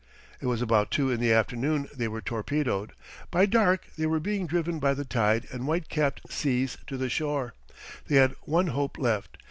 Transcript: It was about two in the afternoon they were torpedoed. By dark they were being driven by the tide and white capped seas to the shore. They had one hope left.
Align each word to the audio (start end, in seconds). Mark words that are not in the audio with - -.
It 0.41 0.47
was 0.47 0.63
about 0.63 0.89
two 0.89 1.11
in 1.11 1.19
the 1.19 1.31
afternoon 1.31 1.87
they 1.95 2.07
were 2.07 2.21
torpedoed. 2.21 2.93
By 3.29 3.45
dark 3.45 3.85
they 3.99 4.07
were 4.07 4.19
being 4.19 4.47
driven 4.47 4.79
by 4.79 4.95
the 4.95 5.05
tide 5.05 5.45
and 5.51 5.67
white 5.67 5.89
capped 5.89 6.21
seas 6.31 6.79
to 6.87 6.97
the 6.97 7.07
shore. 7.07 7.53
They 8.07 8.15
had 8.15 8.33
one 8.41 8.65
hope 8.69 8.97
left. 8.97 9.37